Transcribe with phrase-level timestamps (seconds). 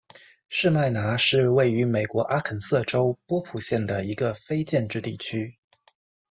[0.49, 5.59] 士麦拿是位于美国阿肯色州波普县的一个非建制地区。